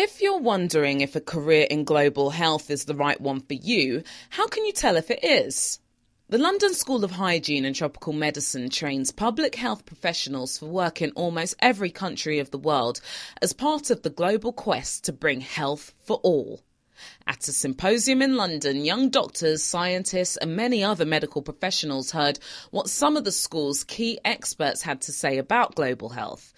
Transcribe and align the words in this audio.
If 0.00 0.22
you're 0.22 0.38
wondering 0.38 1.00
if 1.00 1.16
a 1.16 1.20
career 1.20 1.66
in 1.68 1.82
global 1.82 2.30
health 2.30 2.70
is 2.70 2.84
the 2.84 2.94
right 2.94 3.20
one 3.20 3.40
for 3.40 3.54
you, 3.54 4.04
how 4.30 4.46
can 4.46 4.64
you 4.64 4.72
tell 4.72 4.94
if 4.94 5.10
it 5.10 5.24
is? 5.24 5.80
The 6.28 6.38
London 6.38 6.72
School 6.72 7.02
of 7.02 7.10
Hygiene 7.10 7.64
and 7.64 7.74
Tropical 7.74 8.12
Medicine 8.12 8.70
trains 8.70 9.10
public 9.10 9.56
health 9.56 9.84
professionals 9.84 10.56
for 10.56 10.66
work 10.66 11.02
in 11.02 11.10
almost 11.16 11.56
every 11.58 11.90
country 11.90 12.38
of 12.38 12.52
the 12.52 12.58
world 12.58 13.00
as 13.42 13.52
part 13.52 13.90
of 13.90 14.02
the 14.02 14.10
global 14.10 14.52
quest 14.52 15.02
to 15.06 15.12
bring 15.12 15.40
health 15.40 15.92
for 16.04 16.18
all. 16.18 16.62
At 17.26 17.48
a 17.48 17.52
symposium 17.52 18.22
in 18.22 18.36
London, 18.36 18.84
young 18.84 19.08
doctors, 19.08 19.64
scientists, 19.64 20.36
and 20.36 20.56
many 20.56 20.82
other 20.82 21.04
medical 21.04 21.42
professionals 21.42 22.12
heard 22.12 22.38
what 22.70 22.88
some 22.88 23.16
of 23.16 23.24
the 23.24 23.32
school's 23.32 23.84
key 23.84 24.18
experts 24.24 24.82
had 24.82 25.00
to 25.02 25.12
say 25.12 25.38
about 25.38 25.74
global 25.74 26.08
health 26.08 26.52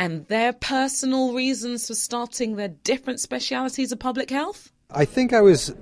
and 0.00 0.26
their 0.28 0.54
personal 0.54 1.34
reasons 1.34 1.86
for 1.86 1.94
starting 1.94 2.56
their 2.56 2.68
different 2.68 3.20
specialities 3.20 3.92
of 3.92 3.98
public 3.98 4.30
health? 4.30 4.72
I 4.90 5.04
think 5.04 5.34
I 5.34 5.42
was 5.42 5.74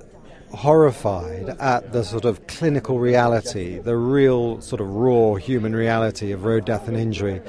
horrified 0.52 1.50
at 1.60 1.92
the 1.92 2.02
sort 2.02 2.24
of 2.24 2.44
clinical 2.48 2.98
reality, 2.98 3.78
the 3.78 3.96
real 3.96 4.60
sort 4.60 4.80
of 4.80 4.92
raw 4.92 5.36
human 5.36 5.76
reality 5.76 6.32
of 6.32 6.44
road 6.44 6.64
death 6.64 6.88
and 6.88 6.96
injury. 6.96 7.40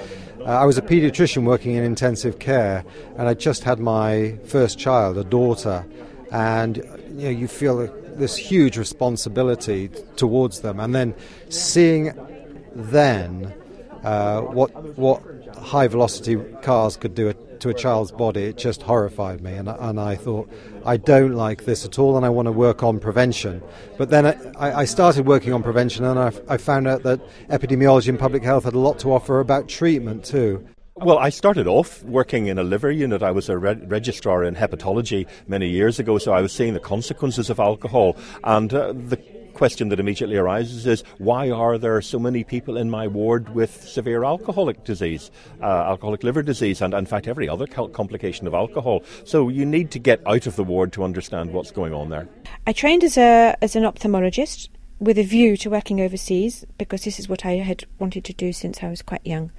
Uh, 0.42 0.44
I 0.44 0.66
was 0.66 0.78
a 0.78 0.84
paediatrician 0.84 1.44
working 1.44 1.74
in 1.74 1.84
intensive 1.84 2.38
care, 2.38 2.86
and 3.18 3.28
I 3.28 3.34
just 3.34 3.64
had 3.64 3.80
my 3.80 4.38
first 4.46 4.78
child, 4.78 5.18
a 5.18 5.24
daughter, 5.24 5.88
and 6.32 6.78
you 6.78 7.24
know 7.24 7.30
you 7.30 7.48
feel 7.48 7.88
this 8.16 8.36
huge 8.36 8.78
responsibility 8.78 9.90
towards 10.18 10.62
them, 10.62 10.80
and 10.80 10.94
then 10.94 11.16
seeing 11.50 12.14
then 12.76 13.56
uh, 14.04 14.42
what 14.42 14.70
what 15.00 15.39
high 15.60 15.88
velocity 15.88 16.38
cars 16.62 16.98
could 16.98 17.16
do 17.16 17.34
to 17.60 17.70
a 17.70 17.74
child's 17.74 18.12
body, 18.12 18.44
it 18.44 18.58
just 18.58 18.82
horrified 18.82 19.42
me. 19.42 19.54
And, 19.54 19.68
and 19.68 20.00
I 20.00 20.16
thought, 20.16 20.50
I 20.86 20.98
don't 20.98 21.34
like 21.34 21.66
this 21.66 21.86
at 21.86 22.00
all, 22.00 22.16
and 22.18 22.26
I 22.26 22.30
want 22.30 22.46
to 22.46 22.52
work 22.52 22.84
on 22.84 23.00
prevention. 23.00 23.62
But 23.98 24.10
then 24.10 24.26
I, 24.26 24.80
I 24.80 24.86
started 24.86 25.26
working 25.26 25.54
on 25.54 25.62
prevention, 25.62 26.06
and 26.06 26.20
I, 26.20 26.32
I 26.48 26.58
found 26.58 26.88
out 26.88 27.04
that 27.04 27.20
epidemiology 27.50 28.08
and 28.10 28.20
public 28.20 28.44
health 28.44 28.64
had 28.64 28.74
a 28.74 28.80
lot 28.80 29.00
to 29.00 29.14
offer 29.14 29.40
about 29.40 29.68
treatment 29.68 30.24
too. 30.24 30.66
Well, 30.96 31.18
I 31.18 31.30
started 31.30 31.66
off 31.66 32.04
working 32.04 32.48
in 32.48 32.58
a 32.58 32.64
liver 32.64 32.92
unit. 32.92 33.24
I 33.24 33.32
was 33.32 33.48
a 33.48 33.58
re- 33.58 33.80
registrar 33.86 34.44
in 34.44 34.56
hepatology 34.56 35.28
many 35.48 35.70
years 35.70 35.98
ago, 35.98 36.18
so 36.18 36.34
I 36.34 36.42
was 36.42 36.52
seeing 36.52 36.74
the 36.74 36.80
consequences 36.82 37.50
of 37.50 37.60
alcohol. 37.60 38.18
And 38.44 38.74
uh, 38.74 38.92
the 38.92 39.18
question 39.60 39.90
that 39.90 40.00
immediately 40.00 40.38
arises 40.38 40.88
is 40.88 41.04
why 41.18 41.52
are 41.52 41.78
there 41.78 42.02
so 42.02 42.18
many 42.18 42.46
people 42.46 42.78
in 42.78 42.90
my 42.90 43.06
ward 43.06 43.54
with 43.54 43.84
severe 43.86 44.24
alcoholic 44.24 44.86
disease, 44.86 45.32
uh, 45.62 45.66
alcoholic 45.66 46.24
liver 46.24 46.42
disease, 46.42 46.82
and 46.82 46.94
in 46.94 47.06
fact 47.06 47.28
every 47.28 47.50
other 47.50 47.68
complication 47.68 48.48
of 48.48 48.54
alcohol? 48.54 49.04
So 49.26 49.50
you 49.50 49.66
need 49.66 49.92
to 49.92 50.00
get 50.00 50.22
out 50.26 50.48
of 50.48 50.56
the 50.56 50.64
ward 50.64 50.94
to 50.94 51.04
understand 51.04 51.52
what's 51.52 51.72
going 51.72 51.94
on 51.94 52.08
there. 52.10 52.30
I 52.66 52.72
trained 52.72 53.04
as 53.04 53.18
a 53.18 53.58
as 53.62 53.76
an 53.76 53.84
ophthalmologist 53.84 54.70
with 55.00 55.18
a 55.18 55.24
view 55.24 55.58
to 55.58 55.70
working 55.70 56.00
overseas 56.00 56.64
because 56.78 57.04
this 57.04 57.20
is 57.20 57.28
what 57.28 57.46
I 57.46 57.58
had 57.58 57.84
wanted 58.00 58.24
to 58.26 58.34
do 58.34 58.54
since 58.54 58.82
I 58.82 58.90
was 58.90 59.02
quite 59.02 59.26
young. 59.26 59.52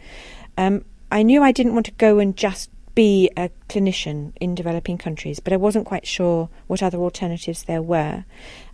Um, 0.57 0.87
I 1.13 1.23
knew 1.23 1.43
I 1.43 1.53
didn't 1.53 1.75
want 1.75 1.87
to 1.87 1.93
go 1.93 2.19
and 2.21 2.35
just 2.35 2.71
be 2.95 3.31
a 3.37 3.51
clinician 3.69 4.33
in 4.41 4.55
developing 4.55 4.99
countries, 4.99 5.41
but 5.41 5.53
I 5.53 5.57
wasn't 5.57 5.87
quite 5.87 6.07
sure 6.07 6.49
what 6.67 6.83
other 6.83 6.99
alternatives 6.99 7.65
there 7.65 7.83
were. 7.83 8.25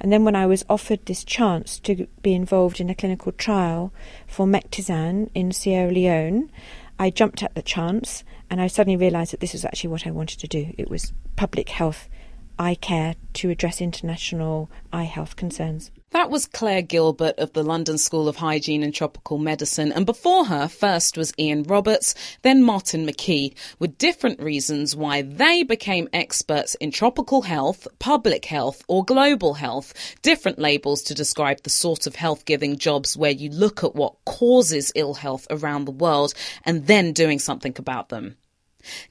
And 0.00 0.12
then 0.12 0.24
when 0.24 0.36
I 0.36 0.46
was 0.46 0.64
offered 0.68 1.04
this 1.04 1.24
chance 1.24 1.78
to 1.80 2.06
be 2.22 2.34
involved 2.34 2.80
in 2.80 2.90
a 2.90 2.94
clinical 2.94 3.32
trial 3.32 3.92
for 4.26 4.46
Mectizan 4.46 5.30
in 5.34 5.52
Sierra 5.52 5.90
Leone, 5.90 6.50
I 6.98 7.10
jumped 7.10 7.42
at 7.42 7.54
the 7.54 7.62
chance 7.62 8.24
and 8.50 8.60
I 8.60 8.68
suddenly 8.68 8.96
realised 8.96 9.32
that 9.32 9.40
this 9.40 9.52
was 9.52 9.64
actually 9.64 9.90
what 9.90 10.06
I 10.06 10.10
wanted 10.10 10.38
to 10.40 10.48
do. 10.48 10.72
It 10.78 10.90
was 10.90 11.12
public 11.36 11.68
health 11.68 12.08
eye 12.58 12.74
care 12.74 13.16
to 13.34 13.50
address 13.50 13.80
international 13.80 14.70
eye 14.92 15.04
health 15.04 15.36
concerns. 15.36 15.90
That 16.16 16.30
was 16.30 16.46
Claire 16.46 16.80
Gilbert 16.80 17.38
of 17.38 17.52
the 17.52 17.62
London 17.62 17.98
School 17.98 18.26
of 18.26 18.36
Hygiene 18.36 18.82
and 18.82 18.94
Tropical 18.94 19.36
Medicine, 19.36 19.92
and 19.92 20.06
before 20.06 20.46
her, 20.46 20.66
first 20.66 21.18
was 21.18 21.34
Ian 21.38 21.64
Roberts, 21.64 22.14
then 22.40 22.62
Martin 22.62 23.06
McKee, 23.06 23.54
with 23.78 23.98
different 23.98 24.40
reasons 24.40 24.96
why 24.96 25.20
they 25.20 25.62
became 25.62 26.08
experts 26.14 26.74
in 26.76 26.90
tropical 26.90 27.42
health, 27.42 27.86
public 27.98 28.46
health, 28.46 28.82
or 28.88 29.04
global 29.04 29.52
health, 29.52 29.92
different 30.22 30.58
labels 30.58 31.02
to 31.02 31.14
describe 31.14 31.62
the 31.64 31.68
sort 31.68 32.06
of 32.06 32.14
health 32.14 32.46
giving 32.46 32.78
jobs 32.78 33.14
where 33.14 33.30
you 33.30 33.50
look 33.50 33.84
at 33.84 33.94
what 33.94 34.16
causes 34.24 34.92
ill 34.94 35.12
health 35.12 35.46
around 35.50 35.84
the 35.84 35.90
world 35.90 36.32
and 36.64 36.86
then 36.86 37.12
doing 37.12 37.38
something 37.38 37.74
about 37.76 38.08
them. 38.08 38.38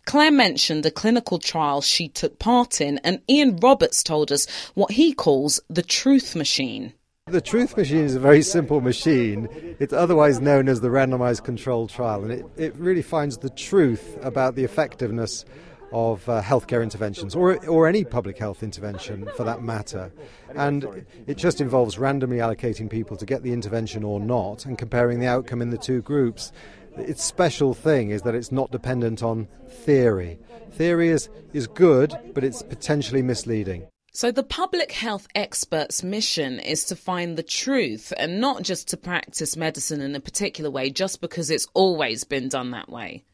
Claire 0.05 0.31
mentioned 0.31 0.85
a 0.85 0.91
clinical 0.91 1.37
trial 1.37 1.81
she 1.81 2.07
took 2.07 2.39
part 2.39 2.79
in, 2.79 2.97
and 2.99 3.21
Ian 3.29 3.57
Roberts 3.57 4.03
told 4.03 4.31
us 4.31 4.47
what 4.73 4.91
he 4.91 5.13
calls 5.13 5.59
the 5.69 5.81
truth 5.81 6.35
machine. 6.35 6.93
The 7.27 7.41
truth 7.41 7.75
machine 7.75 8.03
is 8.03 8.13
a 8.13 8.19
very 8.19 8.43
simple 8.43 8.81
machine. 8.81 9.49
It's 9.79 9.93
otherwise 9.93 10.39
known 10.39 10.69
as 10.69 10.81
the 10.81 10.89
randomized 10.89 11.43
controlled 11.43 11.89
trial, 11.89 12.21
and 12.21 12.31
it, 12.31 12.45
it 12.55 12.75
really 12.75 13.01
finds 13.01 13.39
the 13.39 13.49
truth 13.49 14.15
about 14.21 14.53
the 14.53 14.63
effectiveness 14.63 15.43
of 15.91 16.29
uh, 16.29 16.43
healthcare 16.43 16.83
interventions 16.83 17.33
or, 17.33 17.57
or 17.65 17.87
any 17.87 18.03
public 18.03 18.37
health 18.37 18.61
intervention 18.61 19.27
for 19.35 19.43
that 19.43 19.63
matter. 19.63 20.11
And 20.53 21.03
it 21.25 21.37
just 21.37 21.61
involves 21.61 21.97
randomly 21.97 22.37
allocating 22.37 22.91
people 22.91 23.17
to 23.17 23.25
get 23.25 23.41
the 23.41 23.53
intervention 23.53 24.03
or 24.03 24.19
not 24.19 24.63
and 24.67 24.77
comparing 24.77 25.19
the 25.19 25.25
outcome 25.25 25.63
in 25.63 25.71
the 25.71 25.79
two 25.79 26.03
groups 26.03 26.51
its 26.95 27.23
special 27.23 27.73
thing 27.73 28.11
is 28.11 28.21
that 28.21 28.35
it's 28.35 28.51
not 28.51 28.71
dependent 28.71 29.23
on 29.23 29.47
theory. 29.67 30.39
Theory 30.71 31.09
is, 31.09 31.27
is 31.53 31.65
good, 31.67 32.15
but 32.33 32.43
it's 32.43 32.61
potentially 32.61 33.21
misleading. 33.21 33.87
So, 34.15 34.31
the 34.31 34.43
public 34.43 34.93
health 34.93 35.27
expert's 35.35 36.01
mission 36.01 36.57
is 36.61 36.85
to 36.85 36.95
find 36.95 37.35
the 37.35 37.43
truth 37.43 38.13
and 38.15 38.39
not 38.39 38.63
just 38.63 38.87
to 38.87 38.97
practice 38.97 39.57
medicine 39.57 39.99
in 39.99 40.15
a 40.15 40.21
particular 40.21 40.71
way 40.71 40.89
just 40.89 41.19
because 41.19 41.49
it's 41.49 41.67
always 41.73 42.23
been 42.23 42.47
done 42.47 42.71
that 42.71 42.87
way. 42.87 43.25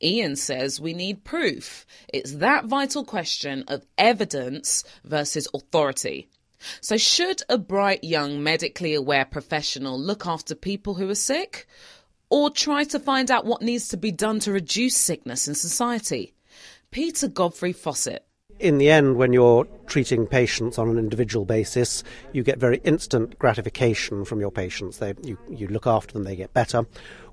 Ian 0.00 0.36
says 0.36 0.80
we 0.80 0.94
need 0.94 1.24
proof. 1.24 1.84
It's 2.06 2.34
that 2.34 2.66
vital 2.66 3.04
question 3.04 3.64
of 3.66 3.84
evidence 3.98 4.84
versus 5.02 5.48
authority. 5.52 6.28
So, 6.80 6.96
should 6.96 7.42
a 7.48 7.58
bright 7.58 8.04
young 8.04 8.40
medically 8.40 8.94
aware 8.94 9.24
professional 9.24 9.98
look 9.98 10.28
after 10.28 10.54
people 10.54 10.94
who 10.94 11.10
are 11.10 11.16
sick? 11.16 11.66
or 12.32 12.48
try 12.48 12.84
to 12.84 13.00
find 13.00 13.32
out 13.32 13.44
what 13.44 13.62
needs 13.62 13.88
to 13.88 13.96
be 13.96 14.12
done 14.12 14.38
to 14.38 14.52
reduce 14.52 14.96
sickness 14.96 15.48
in 15.48 15.56
society. 15.56 16.32
Peter 16.92 17.26
Godfrey-Faussett. 17.26 18.24
In 18.60 18.76
the 18.76 18.90
end, 18.90 19.16
when 19.16 19.32
you're 19.32 19.66
treating 19.86 20.26
patients 20.26 20.78
on 20.78 20.90
an 20.90 20.98
individual 20.98 21.46
basis, 21.46 22.04
you 22.34 22.42
get 22.42 22.58
very 22.58 22.76
instant 22.84 23.38
gratification 23.38 24.26
from 24.26 24.38
your 24.38 24.50
patients. 24.50 24.98
They, 24.98 25.14
you, 25.22 25.38
you 25.48 25.66
look 25.66 25.86
after 25.86 26.12
them, 26.12 26.24
they 26.24 26.36
get 26.36 26.52
better. 26.52 26.84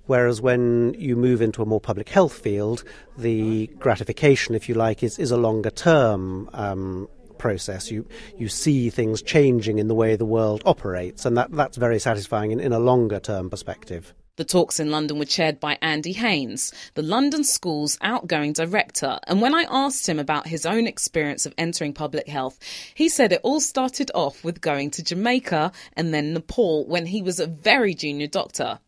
Whereas 0.05 0.39
when 0.39 0.95
you 0.97 1.17
move 1.17 1.41
into 1.41 1.61
a 1.61 1.66
more 1.66 1.81
public 1.81 2.07
health 2.07 2.31
field, 2.31 2.85
the 3.17 3.67
gratification, 3.77 4.55
if 4.55 4.69
you 4.69 4.75
like, 4.75 5.03
is, 5.03 5.19
is 5.19 5.31
a 5.31 5.37
longer 5.37 5.69
term 5.69 6.49
um, 6.53 7.09
process. 7.37 7.91
You 7.91 8.07
you 8.37 8.47
see 8.47 8.89
things 8.89 9.21
changing 9.21 9.79
in 9.79 9.89
the 9.89 9.95
way 9.95 10.16
the 10.16 10.25
world 10.25 10.61
operates, 10.66 11.25
and 11.25 11.35
that, 11.37 11.51
that's 11.51 11.75
very 11.75 11.99
satisfying 11.99 12.51
in, 12.51 12.61
in 12.61 12.71
a 12.71 12.79
longer 12.79 13.19
term 13.19 13.49
perspective. 13.49 14.13
The 14.37 14.45
talks 14.45 14.79
in 14.79 14.91
London 14.91 15.17
were 15.17 15.25
chaired 15.25 15.59
by 15.59 15.79
Andy 15.81 16.13
Haines, 16.13 16.71
the 16.93 17.01
London 17.01 17.43
School's 17.43 17.97
outgoing 18.01 18.53
director. 18.53 19.17
And 19.25 19.41
when 19.41 19.55
I 19.55 19.65
asked 19.67 20.07
him 20.07 20.19
about 20.19 20.45
his 20.45 20.63
own 20.63 20.85
experience 20.85 21.47
of 21.47 21.55
entering 21.57 21.91
public 21.91 22.27
health, 22.27 22.59
he 22.93 23.09
said 23.09 23.31
it 23.31 23.41
all 23.41 23.59
started 23.59 24.11
off 24.13 24.43
with 24.43 24.61
going 24.61 24.91
to 24.91 25.03
Jamaica 25.03 25.71
and 25.93 26.13
then 26.13 26.33
Nepal 26.33 26.85
when 26.85 27.07
he 27.07 27.23
was 27.23 27.39
a 27.39 27.47
very 27.47 27.95
junior 27.95 28.27
doctor, 28.27 28.79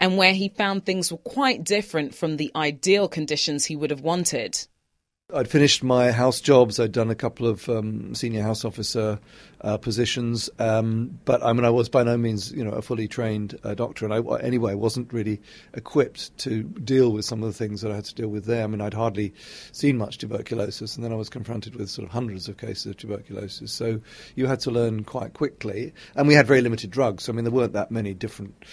and 0.00 0.16
where 0.16 0.34
he 0.34 0.48
found 0.48 0.84
things 0.84 1.12
were 1.12 1.18
quite 1.18 1.62
different 1.62 2.12
from 2.12 2.36
the 2.36 2.50
ideal 2.56 3.06
conditions 3.06 3.64
he 3.64 3.76
would 3.76 3.90
have 3.90 4.00
wanted. 4.00 4.66
I'd 5.32 5.48
finished 5.48 5.84
my 5.84 6.10
house 6.10 6.40
jobs. 6.40 6.80
I'd 6.80 6.90
done 6.90 7.10
a 7.10 7.14
couple 7.14 7.46
of 7.46 7.68
um, 7.68 8.14
senior 8.14 8.42
house 8.42 8.64
officer 8.64 9.20
uh, 9.60 9.76
positions, 9.76 10.48
um, 10.58 11.18
but 11.24 11.42
I 11.42 11.52
mean, 11.52 11.64
I 11.64 11.70
was 11.70 11.88
by 11.88 12.04
no 12.04 12.16
means, 12.16 12.52
you 12.52 12.64
know, 12.64 12.70
a 12.70 12.82
fully 12.82 13.08
trained 13.08 13.58
uh, 13.64 13.74
doctor, 13.74 14.04
and 14.04 14.14
I, 14.14 14.38
anyway, 14.40 14.74
wasn't 14.74 15.12
really 15.12 15.40
equipped 15.74 16.36
to 16.38 16.62
deal 16.62 17.10
with 17.10 17.24
some 17.24 17.42
of 17.42 17.48
the 17.48 17.52
things 17.52 17.80
that 17.82 17.90
I 17.90 17.96
had 17.96 18.04
to 18.06 18.14
deal 18.14 18.28
with 18.28 18.44
there. 18.44 18.62
I 18.62 18.66
mean, 18.68 18.80
I'd 18.80 18.94
hardly 18.94 19.34
seen 19.72 19.98
much 19.98 20.18
tuberculosis, 20.18 20.94
and 20.94 21.04
then 21.04 21.12
I 21.12 21.16
was 21.16 21.28
confronted 21.28 21.74
with 21.74 21.90
sort 21.90 22.06
of 22.06 22.12
hundreds 22.12 22.48
of 22.48 22.56
cases 22.56 22.86
of 22.86 22.96
tuberculosis. 22.96 23.72
So 23.72 24.00
you 24.36 24.46
had 24.46 24.60
to 24.60 24.70
learn 24.70 25.02
quite 25.04 25.34
quickly, 25.34 25.92
and 26.14 26.28
we 26.28 26.34
had 26.34 26.46
very 26.46 26.60
limited 26.60 26.90
drugs. 26.90 27.28
I 27.28 27.32
mean, 27.32 27.44
there 27.44 27.52
weren't 27.52 27.72
that 27.72 27.90
many 27.90 28.14
different 28.14 28.64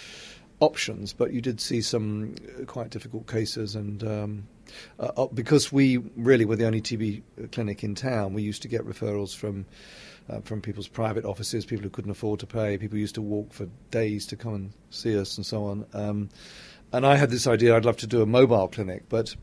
options, 0.60 1.12
but 1.12 1.32
you 1.32 1.40
did 1.40 1.60
see 1.60 1.82
some 1.82 2.36
quite 2.66 2.90
difficult 2.90 3.26
cases 3.26 3.74
and. 3.74 4.02
Um, 4.04 4.48
uh, 4.98 5.12
uh, 5.16 5.26
because 5.26 5.72
we 5.72 5.98
really 6.16 6.44
were 6.44 6.56
the 6.56 6.66
only 6.66 6.80
TB 6.80 7.22
clinic 7.52 7.84
in 7.84 7.94
town, 7.94 8.34
we 8.34 8.42
used 8.42 8.62
to 8.62 8.68
get 8.68 8.84
referrals 8.84 9.34
from 9.34 9.64
uh, 10.28 10.40
from 10.40 10.60
people's 10.60 10.88
private 10.88 11.24
offices, 11.24 11.64
people 11.64 11.84
who 11.84 11.90
couldn't 11.90 12.10
afford 12.10 12.40
to 12.40 12.46
pay. 12.46 12.78
People 12.78 12.98
used 12.98 13.14
to 13.14 13.22
walk 13.22 13.52
for 13.52 13.68
days 13.90 14.26
to 14.26 14.36
come 14.36 14.54
and 14.54 14.72
see 14.90 15.18
us, 15.18 15.36
and 15.36 15.46
so 15.46 15.64
on. 15.64 15.86
Um, 15.92 16.28
and 16.92 17.06
I 17.06 17.16
had 17.16 17.30
this 17.30 17.46
idea: 17.46 17.76
I'd 17.76 17.84
love 17.84 17.96
to 17.98 18.06
do 18.06 18.22
a 18.22 18.26
mobile 18.26 18.68
clinic, 18.68 19.04
but 19.08 19.34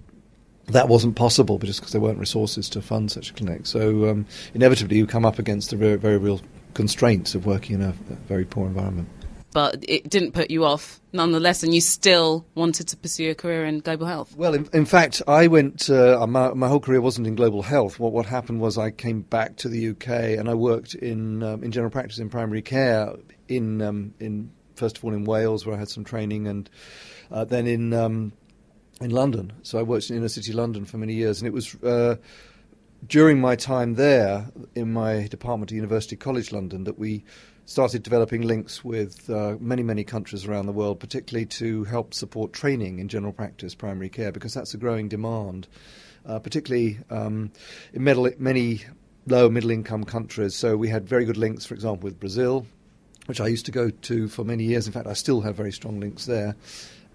that 0.68 0.88
wasn't 0.88 1.15
possible 1.15 1.57
just 1.59 1.80
because 1.80 1.91
there 1.91 2.01
weren't 2.01 2.19
resources 2.19 2.69
to 2.69 2.81
fund 2.81 3.12
such 3.12 3.31
a 3.31 3.33
clinic. 3.33 3.65
So 3.65 4.09
um, 4.09 4.25
inevitably, 4.53 4.97
you 4.97 5.07
come 5.07 5.25
up 5.25 5.39
against 5.39 5.69
the 5.69 5.75
very, 5.75 5.97
very 5.97 6.18
real 6.18 6.41
constraints 6.74 7.36
of 7.36 7.45
working 7.45 7.75
in 7.75 7.81
a, 7.81 7.89
a 7.89 8.15
very 8.27 8.45
poor 8.45 8.68
environment 8.68 9.07
but 9.53 9.83
it 9.88 10.09
didn't 10.09 10.31
put 10.31 10.51
you 10.51 10.65
off 10.65 11.00
nonetheless, 11.11 11.63
and 11.63 11.73
you 11.73 11.81
still 11.81 12.45
wanted 12.55 12.88
to 12.89 12.97
pursue 12.97 13.31
a 13.31 13.35
career 13.35 13.65
in 13.65 13.79
global 13.79 14.07
health. 14.07 14.35
Well, 14.35 14.53
in, 14.53 14.67
in 14.73 14.85
fact, 14.85 15.21
I 15.27 15.47
went. 15.47 15.89
Uh, 15.89 16.25
my, 16.27 16.53
my, 16.53 16.67
whole 16.67 16.79
career 16.79 17.01
wasn't 17.01 17.27
in 17.27 17.35
global 17.35 17.61
health. 17.61 18.00
What 18.00 18.11
what 18.11 18.25
happened 18.25 18.59
was 18.59 18.77
I 18.77 18.91
came 18.91 19.21
back 19.21 19.55
to 19.57 19.69
the 19.69 19.89
UK 19.89 20.09
and 20.39 20.50
I 20.50 20.55
worked 20.55 20.95
in 20.95 21.44
um, 21.44 21.63
in 21.63 21.71
general 21.71 21.91
practice 21.91 22.19
in 22.19 22.29
primary 22.29 22.61
care 22.61 23.13
in 23.47 23.81
um, 23.81 24.13
in 24.19 24.51
first 24.75 24.97
of 24.97 25.05
all 25.05 25.13
in 25.13 25.23
Wales 25.23 25.65
where 25.65 25.75
I 25.75 25.79
had 25.79 25.89
some 25.89 26.03
training 26.03 26.47
and 26.47 26.69
uh, 27.31 27.45
then 27.45 27.67
in 27.67 27.94
um, 27.94 28.33
in 29.00 29.11
London. 29.11 29.53
So 29.61 29.79
I 29.79 29.83
worked 29.83 30.09
in 30.09 30.17
inner 30.17 30.29
city 30.29 30.53
London 30.53 30.85
for 30.85 30.97
many 30.97 31.13
years, 31.13 31.39
and 31.39 31.47
it 31.47 31.53
was. 31.53 31.75
Uh, 31.75 32.15
during 33.05 33.41
my 33.41 33.53
time 33.53 33.95
there, 33.95 34.45
in 34.75 34.94
my 34.94 35.27
department 35.27 35.69
at 35.69 35.75
University 35.75 36.15
College 36.15 36.53
London, 36.53 36.85
that 36.85 36.97
we 36.97 37.25
started 37.65 38.04
developing 38.04 38.42
links 38.42 38.83
with 38.83 39.30
uh, 39.30 39.56
many, 39.60 39.83
many 39.83 40.04
countries 40.04 40.45
around 40.45 40.65
the 40.65 40.74
world, 40.74 41.00
particularly 41.00 41.45
to 41.45 41.86
help 41.86 42.13
support 42.13 42.54
training 42.54 43.00
in 43.00 43.07
general 43.07 43.33
practice 43.33 43.74
primary 43.74 44.10
care, 44.10 44.31
because 44.31 44.54
that's 44.54 44.74
a 44.74 44.77
growing 44.77 45.07
demand, 45.07 45.68
uh, 46.25 46.39
particularly 46.39 47.00
um, 47.10 47.51
in 47.94 48.04
middle, 48.04 48.30
many 48.38 48.81
low 49.27 49.50
middle 49.50 49.71
income 49.71 50.04
countries. 50.04 50.56
So 50.56 50.75
we 50.75 50.89
had 50.89 51.07
very 51.07 51.25
good 51.25 51.38
links, 51.38 51.65
for 51.65 51.74
example, 51.74 52.06
with 52.06 52.19
Brazil, 52.19 52.65
which 53.27 53.39
I 53.39 53.48
used 53.48 53.65
to 53.68 53.71
go 53.71 53.89
to 53.89 54.27
for 54.27 54.44
many 54.44 54.65
years. 54.65 54.86
In 54.86 54.94
fact, 54.94 55.07
I 55.07 55.13
still 55.13 55.42
have 55.42 55.56
very 55.56 55.71
strong 55.71 56.00
links 56.00 56.25
there. 56.25 56.56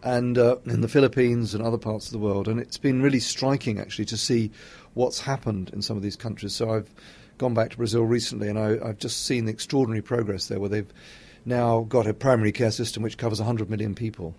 And 0.03 0.39
uh, 0.39 0.56
in 0.65 0.81
the 0.81 0.89
Philippines 0.89 1.55
and 1.55 1.62
other 1.62 1.77
parts 1.77 2.06
of 2.06 2.12
the 2.12 2.19
world. 2.21 2.47
And 2.47 2.61
it's 2.61 2.79
been 2.79 3.03
really 3.03 3.19
striking, 3.19 3.81
actually, 3.81 4.05
to 4.06 4.17
see 4.17 4.53
what's 4.95 5.21
happened 5.21 5.71
in 5.73 5.83
some 5.83 5.97
of 5.97 6.05
these 6.05 6.17
countries. 6.17 6.55
So 6.55 6.71
I've 6.71 6.95
gone 7.38 7.55
back 7.55 7.70
to 7.70 7.76
Brazil 7.76 8.05
recently, 8.05 8.49
and 8.49 8.58
I, 8.58 8.87
have 8.87 8.99
just 8.99 9.25
seen 9.25 9.46
the 9.46 9.52
extraordinary 9.52 10.02
progress 10.02 10.49
there, 10.49 10.61
where 10.61 10.69
they've 10.69 10.93
now 11.44 11.81
got 11.88 12.06
a 12.06 12.12
primary 12.12 12.52
care 12.52 12.70
system 12.70 13.02
which 13.02 13.17
covers 13.17 13.38
100 13.38 13.70
million 13.70 13.94
people, 13.94 14.35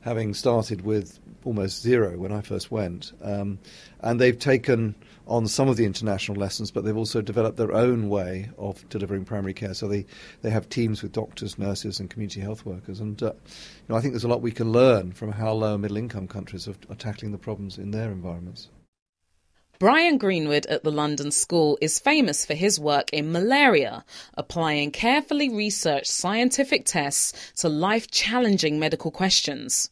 having 0.00 0.34
started 0.34 0.82
with 0.82 1.18
almost 1.44 1.80
zero 1.80 2.18
when 2.18 2.32
I 2.32 2.40
first 2.40 2.70
went. 2.70 3.12
Um, 3.22 3.58
and 4.00 4.20
they've 4.20 4.38
taken 4.38 4.94
on 5.26 5.46
some 5.46 5.68
of 5.68 5.76
the 5.76 5.84
international 5.84 6.36
lessons, 6.36 6.70
but 6.70 6.84
they've 6.84 6.96
also 6.96 7.22
developed 7.22 7.56
their 7.56 7.72
own 7.72 8.08
way 8.08 8.50
of 8.58 8.86
delivering 8.88 9.24
primary 9.24 9.54
care. 9.54 9.74
So 9.74 9.86
they, 9.86 10.04
they 10.42 10.50
have 10.50 10.68
teams 10.68 11.02
with 11.02 11.12
doctors, 11.12 11.58
nurses, 11.58 12.00
and 12.00 12.10
community 12.10 12.40
health 12.40 12.66
workers. 12.66 13.00
And 13.00 13.22
uh, 13.22 13.26
you 13.26 13.32
know, 13.88 13.96
I 13.96 14.00
think 14.00 14.12
there's 14.12 14.24
a 14.24 14.28
lot 14.28 14.42
we 14.42 14.50
can 14.50 14.72
learn 14.72 15.12
from 15.12 15.32
how 15.32 15.52
low 15.52 15.74
and 15.74 15.82
middle 15.82 15.96
income 15.96 16.26
countries 16.26 16.66
are, 16.66 16.74
are 16.90 16.96
tackling 16.96 17.32
the 17.32 17.38
problems 17.38 17.78
in 17.78 17.92
their 17.92 18.10
environments. 18.10 18.68
Brian 19.80 20.18
Greenwood 20.18 20.66
at 20.66 20.84
the 20.84 20.92
London 20.92 21.30
School 21.30 21.78
is 21.80 21.98
famous 21.98 22.44
for 22.44 22.52
his 22.52 22.78
work 22.78 23.14
in 23.14 23.32
malaria, 23.32 24.04
applying 24.34 24.90
carefully 24.90 25.48
researched 25.48 26.10
scientific 26.10 26.84
tests 26.84 27.32
to 27.56 27.70
life 27.70 28.10
challenging 28.10 28.78
medical 28.78 29.10
questions. 29.10 29.90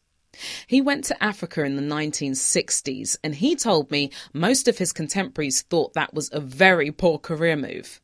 He 0.67 0.79
went 0.79 1.05
to 1.05 1.23
Africa 1.23 1.63
in 1.63 1.75
the 1.75 1.81
1960s 1.81 3.17
and 3.23 3.33
he 3.33 3.55
told 3.55 3.89
me 3.89 4.11
most 4.31 4.67
of 4.67 4.77
his 4.77 4.93
contemporaries 4.93 5.63
thought 5.63 5.95
that 5.95 6.13
was 6.13 6.29
a 6.31 6.39
very 6.39 6.91
poor 6.91 7.17
career 7.17 7.55
move. 7.55 7.99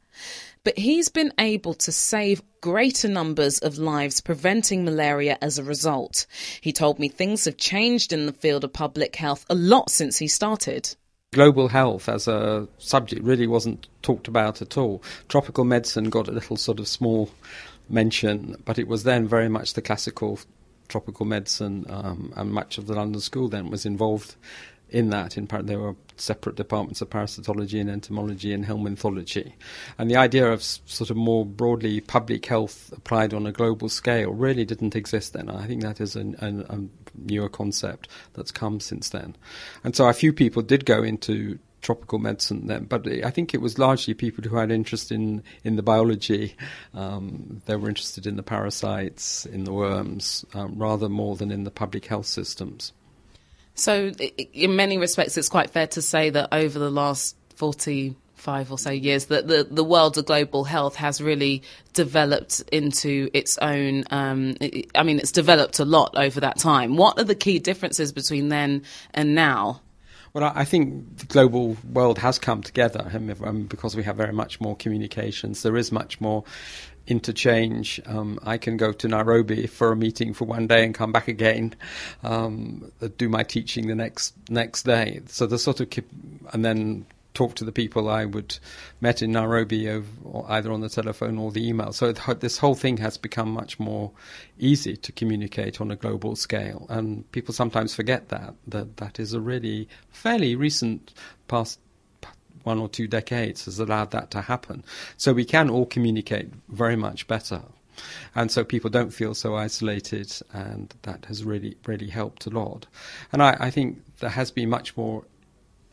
But 0.64 0.80
he's 0.80 1.10
been 1.10 1.34
able 1.38 1.76
to 1.76 1.92
save 1.92 2.42
greater 2.62 3.08
numbers 3.08 3.60
of 3.60 3.78
lives 3.78 4.22
preventing 4.22 4.86
malaria 4.86 5.38
as 5.40 5.60
a 5.60 5.64
result. 5.64 6.26
He 6.62 6.74
told 6.74 6.98
me 6.98 7.10
things 7.10 7.46
have 7.46 7.58
changed 7.58 8.12
in 8.12 8.26
the 8.26 8.34
field 8.34 8.64
of 8.64 8.74
public 8.74 9.16
health 9.18 9.46
a 9.52 9.54
lot 9.54 9.92
since 9.92 10.18
he 10.18 10.28
started 10.28 10.96
global 11.36 11.68
health 11.68 12.08
as 12.08 12.30
a 12.30 12.66
subject 12.78 13.22
really 13.22 13.46
wasn't 13.46 13.88
talked 14.02 14.30
about 14.30 14.62
at 14.62 14.78
all. 14.78 15.04
Tropical 15.28 15.66
medicine 15.66 16.10
got 16.10 16.30
a 16.30 16.32
little 16.32 16.56
sort 16.56 16.80
of 16.80 16.88
small 16.88 17.30
mention, 17.90 18.56
but 18.64 18.80
it 18.80 18.88
was 18.88 19.04
then 19.04 19.28
very 19.28 19.50
much 19.50 19.74
the 19.74 19.82
classical 19.82 20.40
tropical 20.88 21.26
medicine, 21.26 21.84
um, 21.90 22.32
and 22.38 22.52
much 22.52 22.78
of 22.78 22.88
the 22.88 22.94
London 22.94 23.20
School 23.20 23.50
then 23.50 23.70
was 23.70 23.86
involved 23.86 24.36
in 24.90 25.10
that. 25.10 25.38
In 25.38 25.48
part, 25.48 25.68
there 25.68 25.80
were 25.80 25.96
separate 26.18 26.56
departments 26.56 27.02
of 27.02 27.10
parasitology 27.10 27.80
and 27.82 27.90
entomology 27.90 28.54
and 28.54 28.66
helminthology. 28.66 29.54
And 29.98 30.10
the 30.10 30.16
idea 30.16 30.52
of 30.52 30.64
sort 30.64 31.10
of 31.10 31.18
more 31.18 31.46
broadly 31.46 32.00
public 32.02 32.46
health 32.46 32.94
applied 32.96 33.34
on 33.34 33.46
a 33.46 33.52
global 33.52 33.90
scale 33.90 34.32
really 34.32 34.66
didn't 34.66 34.96
exist 34.96 35.34
then. 35.34 35.50
I 35.50 35.68
think 35.68 35.82
that 35.82 36.00
is 36.00 36.16
an, 36.16 36.36
an, 36.40 36.62
a 36.70 36.80
newer 37.18 37.50
concept 37.50 38.08
that's 38.34 38.52
come 38.52 38.80
since 38.80 39.10
then. 39.10 39.36
And 39.84 39.96
so 39.96 40.08
a 40.08 40.14
few 40.14 40.32
people 40.32 40.62
did 40.62 40.86
go 40.86 41.04
into 41.04 41.60
tropical 41.82 42.18
medicine 42.18 42.66
then, 42.66 42.86
but 42.86 43.08
I 43.08 43.30
think 43.30 43.54
it 43.54 43.62
was 43.62 43.78
largely 43.78 44.16
people 44.16 44.44
who 44.44 44.56
had 44.56 44.72
interest 44.72 45.12
in, 45.12 45.44
in 45.64 45.76
the 45.76 45.84
biology. 45.84 46.56
Um, 46.96 47.62
they 47.68 47.76
were 47.76 47.90
interested 47.90 48.26
in 48.26 48.38
the 48.38 48.44
parasites, 48.44 49.46
in 49.46 49.66
the 49.66 49.74
worms, 49.74 50.46
um, 50.56 50.74
rather 50.78 51.10
more 51.10 51.36
than 51.36 51.52
in 51.52 51.64
the 51.64 51.70
public 51.70 52.06
health 52.06 52.26
systems. 52.26 52.92
So, 53.76 54.10
in 54.54 54.76
many 54.76 54.98
respects, 54.98 55.38
it's 55.38 55.50
quite 55.50 55.70
fair 55.70 55.88
to 55.88 56.02
say 56.02 56.30
that 56.30 56.50
over 56.54 56.80
the 56.80 56.90
last 56.90 57.36
45 57.56 58.72
or 58.72 58.80
so 58.80 58.90
years, 58.90 59.26
that 59.26 59.48
the, 59.48 59.68
the 59.70 59.84
world 59.84 60.18
of 60.18 60.26
global 60.26 60.64
health 60.64 60.96
has 60.96 61.22
really 61.22 61.62
developed 61.94 62.64
into 62.72 63.30
its 63.34 63.58
own. 63.58 64.06
Um, 64.12 64.56
I 64.96 65.04
mean, 65.04 65.20
it's 65.20 65.34
developed 65.34 65.80
a 65.80 65.86
lot 65.86 66.18
over 66.18 66.40
that 66.40 66.58
time. 66.58 66.96
What 66.96 67.20
are 67.20 67.26
the 67.26 67.36
key 67.36 67.60
differences 67.60 68.14
between 68.14 68.48
then 68.48 68.84
and 69.14 69.36
now? 69.36 69.82
Well, 70.36 70.52
I 70.54 70.66
think 70.66 71.18
the 71.20 71.26
global 71.28 71.78
world 71.90 72.18
has 72.20 72.40
come 72.40 72.62
together 72.62 73.10
um, 73.44 73.64
because 73.64 73.96
we 73.96 74.04
have 74.04 74.18
very 74.18 74.34
much 74.34 74.60
more 74.60 74.76
communications. 74.76 75.64
There 75.64 75.78
is 75.78 75.94
much 75.94 76.20
more 76.20 76.44
interchange. 77.08 78.02
Um, 78.06 78.40
I 78.44 78.58
can 78.58 78.78
go 78.78 78.92
to 78.92 79.08
Nairobi 79.08 79.68
for 79.68 79.92
a 79.92 79.96
meeting 79.96 80.34
for 80.34 80.46
one 80.46 80.68
day 80.68 80.84
and 80.84 80.94
come 80.94 81.12
back 81.12 81.28
again, 81.28 81.76
um, 82.24 82.92
do 83.18 83.30
my 83.30 83.44
teaching 83.44 83.88
the 83.88 83.96
next 83.96 84.34
next 84.50 84.84
day. 84.84 85.22
So 85.28 85.46
the 85.46 85.60
sort 85.60 85.80
of 85.80 85.88
and 86.54 86.66
then 86.66 87.06
talk 87.36 87.54
to 87.56 87.66
the 87.66 87.72
people 87.72 88.10
I 88.10 88.26
would 88.26 88.58
met 89.02 89.22
in 89.22 89.34
Nairobi 89.34 89.90
either 90.48 90.72
on 90.72 90.82
the 90.82 90.90
telephone 90.90 91.38
or 91.38 91.52
the 91.52 91.68
email. 91.68 91.92
So 91.92 92.14
this 92.14 92.58
whole 92.58 92.76
thing 92.76 92.98
has 92.98 93.18
become 93.18 93.50
much 93.50 93.78
more 93.78 94.12
easy 94.58 94.96
to 94.96 95.12
communicate 95.12 95.82
on 95.82 95.92
a 95.92 95.96
global 95.96 96.36
scale, 96.36 96.88
and 96.90 97.30
people 97.32 97.54
sometimes 97.54 97.94
forget 97.94 98.30
that 98.30 98.56
that 98.68 98.98
that 98.98 99.20
is 99.20 99.34
a 99.34 99.42
really 99.42 99.88
fairly 100.10 100.56
recent 100.56 101.14
past 101.48 101.80
one 102.66 102.80
or 102.80 102.90
two 102.90 103.08
decades 103.08 103.66
has 103.66 103.80
allowed 103.80 104.12
that 104.12 104.32
to 104.32 104.42
happen. 104.42 104.84
So 105.18 105.34
we 105.34 105.46
can 105.46 105.70
all 105.70 105.86
communicate 105.86 106.50
very 106.70 106.96
much 106.96 107.28
better. 107.28 107.62
And 108.34 108.52
so 108.52 108.64
people 108.64 108.90
don't 108.90 109.12
feel 109.12 109.34
so 109.34 109.56
isolated, 109.56 110.32
and 110.52 110.94
that 111.04 111.26
has 111.26 111.44
really, 111.44 111.78
really 111.86 112.10
helped 112.10 112.46
a 112.46 112.50
lot. 112.50 112.88
And 113.32 113.42
I, 113.42 113.56
I 113.60 113.72
think 113.72 114.02
there 114.20 114.30
has 114.30 114.52
been 114.52 114.70
much 114.70 114.98
more 114.98 115.24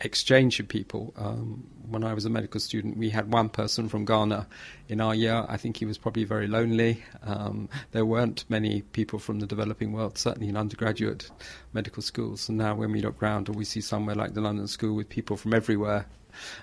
exchange 0.01 0.59
of 0.59 0.67
people. 0.67 1.15
Um, 1.17 1.65
when 1.89 2.03
I 2.05 2.15
was 2.15 2.25
a 2.25 2.31
medical 2.31 2.61
student, 2.61 2.97
we 2.97 3.11
had 3.11 3.33
one 3.33 3.49
person 3.49 3.89
from 3.89 4.05
Ghana 4.05 4.47
in 4.89 5.01
our 5.01 5.15
year. 5.15 5.45
I 5.49 5.57
think 5.57 5.77
he 5.77 5.85
was 5.85 5.99
probably 5.99 6.25
very 6.25 6.49
lonely. 6.49 7.05
Um, 7.23 7.69
there 7.93 8.05
weren't 8.05 8.45
many 8.49 8.83
people 8.83 9.19
from 9.19 9.39
the 9.39 9.47
developing 9.47 9.93
world, 9.93 10.19
certainly 10.19 10.49
in 10.49 10.57
undergraduate 10.57 11.31
medical 11.73 12.03
schools. 12.03 12.49
And 12.49 12.59
now, 12.59 12.75
when 12.75 12.93
we 12.93 13.01
look 13.01 13.23
round, 13.23 13.49
or 13.49 13.53
we 13.53 13.65
see 13.65 13.81
somewhere 13.81 14.17
like 14.17 14.35
the 14.35 14.41
London 14.41 14.67
School 14.67 14.97
with 14.97 15.09
people 15.09 15.37
from 15.37 15.55
everywhere 15.55 16.07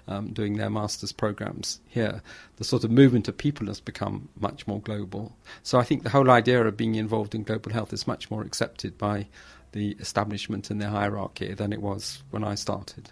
um, 0.08 0.34
doing 0.34 0.58
their 0.58 0.70
master's 0.70 1.12
programs 1.12 1.80
here, 1.88 2.22
the 2.58 2.64
sort 2.64 2.84
of 2.84 2.92
movement 2.92 3.28
of 3.28 3.38
people 3.38 3.68
has 3.68 3.80
become 3.80 4.30
much 4.40 4.68
more 4.68 4.82
global. 4.82 5.36
So 5.64 5.80
I 5.80 5.84
think 5.84 6.04
the 6.04 6.10
whole 6.10 6.30
idea 6.30 6.66
of 6.66 6.78
being 6.78 6.96
involved 6.96 7.36
in 7.36 7.44
global 7.44 7.72
health 7.72 7.94
is 7.94 8.08
much 8.08 8.30
more 8.30 8.42
accepted 8.44 8.98
by 8.98 9.28
the 9.72 9.96
establishment 10.00 10.70
and 10.70 10.82
their 10.82 10.90
hierarchy 10.90 11.54
than 11.54 11.74
it 11.74 11.82
was 11.82 12.24
when 12.32 12.44
I 12.44 12.56
started. 12.56 13.12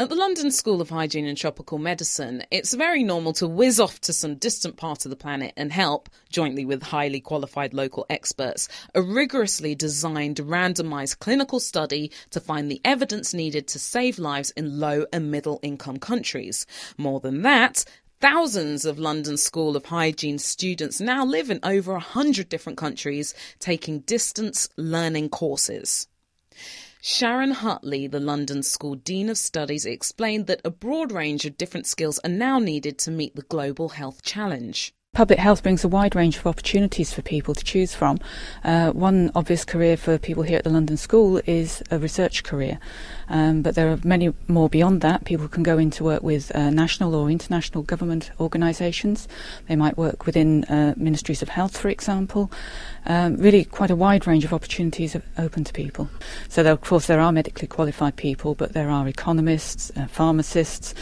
At 0.00 0.10
the 0.10 0.14
London 0.14 0.52
School 0.52 0.80
of 0.80 0.90
Hygiene 0.90 1.26
and 1.26 1.36
Tropical 1.36 1.76
Medicine, 1.76 2.44
it's 2.52 2.72
very 2.72 3.02
normal 3.02 3.32
to 3.32 3.48
whiz 3.48 3.80
off 3.80 4.00
to 4.02 4.12
some 4.12 4.36
distant 4.36 4.76
part 4.76 5.04
of 5.04 5.10
the 5.10 5.16
planet 5.16 5.52
and 5.56 5.72
help, 5.72 6.08
jointly 6.30 6.64
with 6.64 6.84
highly 6.84 7.20
qualified 7.20 7.74
local 7.74 8.06
experts, 8.08 8.68
a 8.94 9.02
rigorously 9.02 9.74
designed 9.74 10.36
randomized 10.36 11.18
clinical 11.18 11.58
study 11.58 12.12
to 12.30 12.38
find 12.38 12.70
the 12.70 12.80
evidence 12.84 13.34
needed 13.34 13.66
to 13.66 13.80
save 13.80 14.20
lives 14.20 14.52
in 14.52 14.78
low 14.78 15.04
and 15.12 15.32
middle 15.32 15.58
income 15.64 15.98
countries. 15.98 16.64
More 16.96 17.18
than 17.18 17.42
that, 17.42 17.84
Thousands 18.20 18.84
of 18.84 18.98
London 19.00 19.36
School 19.36 19.76
of 19.76 19.86
Hygiene 19.86 20.38
students 20.38 21.00
now 21.00 21.24
live 21.24 21.50
in 21.50 21.60
over 21.62 21.94
a 21.94 22.00
hundred 22.00 22.48
different 22.48 22.76
countries 22.76 23.32
taking 23.60 24.00
distance 24.00 24.68
learning 24.76 25.28
courses. 25.28 26.08
Sharon 27.00 27.52
Huttly, 27.52 28.10
the 28.10 28.20
London 28.20 28.62
School 28.62 28.96
Dean 28.96 29.28
of 29.30 29.38
Studies, 29.38 29.86
explained 29.86 30.46
that 30.46 30.60
a 30.64 30.70
broad 30.70 31.12
range 31.12 31.44
of 31.44 31.56
different 31.56 31.86
skills 31.86 32.18
are 32.24 32.30
now 32.30 32.58
needed 32.58 32.98
to 32.98 33.10
meet 33.10 33.36
the 33.36 33.42
global 33.42 33.90
health 33.90 34.22
challenge 34.22 34.92
public 35.18 35.40
health 35.40 35.64
brings 35.64 35.82
a 35.82 35.88
wide 35.88 36.14
range 36.14 36.36
of 36.36 36.46
opportunities 36.46 37.12
for 37.12 37.22
people 37.22 37.52
to 37.52 37.64
choose 37.64 37.92
from. 37.92 38.20
Uh, 38.62 38.92
one 38.92 39.32
obvious 39.34 39.64
career 39.64 39.96
for 39.96 40.16
people 40.16 40.44
here 40.44 40.58
at 40.58 40.62
the 40.62 40.70
London 40.70 40.96
School 40.96 41.40
is 41.44 41.82
a 41.90 41.98
research 41.98 42.44
career, 42.44 42.78
um, 43.28 43.60
but 43.60 43.74
there 43.74 43.90
are 43.90 43.98
many 44.04 44.32
more 44.46 44.68
beyond 44.68 45.00
that. 45.00 45.24
People 45.24 45.48
can 45.48 45.64
go 45.64 45.76
into 45.76 46.04
work 46.04 46.22
with 46.22 46.54
uh, 46.54 46.70
national 46.70 47.16
or 47.16 47.32
international 47.32 47.82
government 47.82 48.30
organisations. 48.38 49.26
They 49.66 49.74
might 49.74 49.98
work 49.98 50.24
within 50.24 50.62
uh, 50.66 50.94
ministries 50.96 51.42
of 51.42 51.48
health, 51.48 51.76
for 51.76 51.88
example. 51.88 52.48
Um, 53.04 53.38
really, 53.38 53.64
quite 53.64 53.90
a 53.90 53.96
wide 53.96 54.24
range 54.24 54.44
of 54.44 54.52
opportunities 54.52 55.16
open 55.36 55.64
to 55.64 55.72
people. 55.72 56.08
So, 56.48 56.62
there, 56.62 56.74
of 56.74 56.82
course, 56.82 57.08
there 57.08 57.18
are 57.18 57.32
medically 57.32 57.66
qualified 57.66 58.14
people, 58.14 58.54
but 58.54 58.72
there 58.72 58.88
are 58.88 59.08
economists, 59.08 59.90
uh, 59.96 60.06
pharmacists 60.06 60.94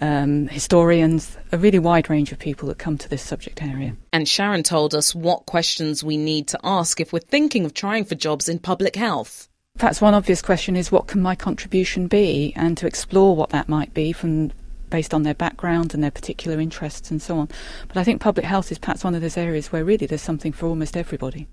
um, 0.00 0.48
historians, 0.48 1.36
a 1.52 1.58
really 1.58 1.78
wide 1.78 2.10
range 2.10 2.32
of 2.32 2.38
people 2.38 2.68
that 2.68 2.78
come 2.78 2.98
to 2.98 3.08
this 3.08 3.22
subject 3.22 3.62
area. 3.62 3.96
And 4.12 4.28
Sharon 4.28 4.62
told 4.62 4.94
us 4.94 5.14
what 5.14 5.46
questions 5.46 6.04
we 6.04 6.16
need 6.16 6.48
to 6.48 6.60
ask 6.62 7.00
if 7.00 7.12
we're 7.12 7.20
thinking 7.20 7.64
of 7.64 7.74
trying 7.74 8.04
for 8.04 8.14
jobs 8.14 8.48
in 8.48 8.58
public 8.58 8.96
health. 8.96 9.48
Perhaps 9.78 10.00
one 10.00 10.14
obvious 10.14 10.40
question 10.40 10.74
is 10.76 10.90
what 10.90 11.06
can 11.06 11.20
my 11.20 11.34
contribution 11.34 12.06
be, 12.06 12.52
and 12.56 12.78
to 12.78 12.86
explore 12.86 13.36
what 13.36 13.50
that 13.50 13.68
might 13.68 13.92
be 13.92 14.12
from 14.12 14.52
based 14.88 15.12
on 15.12 15.24
their 15.24 15.34
background 15.34 15.92
and 15.94 16.02
their 16.02 16.10
particular 16.10 16.60
interests 16.60 17.10
and 17.10 17.20
so 17.20 17.38
on. 17.38 17.48
But 17.88 17.96
I 17.96 18.04
think 18.04 18.20
public 18.20 18.46
health 18.46 18.70
is 18.70 18.78
perhaps 18.78 19.04
one 19.04 19.14
of 19.14 19.20
those 19.20 19.36
areas 19.36 19.72
where 19.72 19.84
really 19.84 20.06
there's 20.06 20.22
something 20.22 20.52
for 20.52 20.66
almost 20.66 20.96
everybody. 20.96 21.48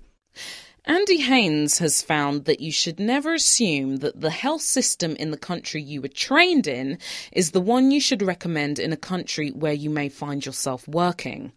Andy 0.86 1.16
Haines 1.16 1.78
has 1.78 2.02
found 2.02 2.44
that 2.44 2.60
you 2.60 2.70
should 2.70 3.00
never 3.00 3.32
assume 3.32 3.96
that 3.98 4.20
the 4.20 4.30
health 4.30 4.60
system 4.60 5.16
in 5.16 5.30
the 5.30 5.38
country 5.38 5.82
you 5.82 6.02
were 6.02 6.08
trained 6.08 6.66
in 6.66 6.98
is 7.32 7.52
the 7.52 7.60
one 7.60 7.90
you 7.90 8.02
should 8.02 8.20
recommend 8.20 8.78
in 8.78 8.92
a 8.92 8.96
country 8.96 9.48
where 9.48 9.72
you 9.72 9.88
may 9.88 10.10
find 10.10 10.44
yourself 10.44 10.86
working. 10.86 11.52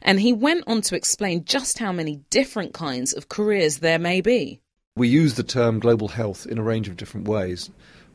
And 0.00 0.18
he 0.18 0.32
went 0.32 0.64
on 0.66 0.80
to 0.82 0.96
explain 0.96 1.44
just 1.44 1.78
how 1.78 1.92
many 1.92 2.22
different 2.30 2.72
kinds 2.72 3.12
of 3.12 3.28
careers 3.28 3.80
there 3.80 3.98
may 3.98 4.22
be. 4.22 4.62
We 4.96 5.08
use 5.08 5.34
the 5.34 5.42
term 5.42 5.78
global 5.78 6.08
health 6.08 6.46
in 6.46 6.56
a 6.56 6.62
range 6.62 6.88
of 6.88 6.96
different 6.96 7.28
ways. 7.28 7.68